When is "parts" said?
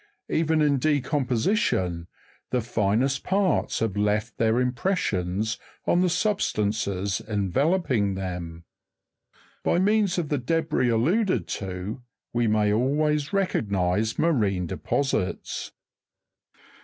3.23-3.81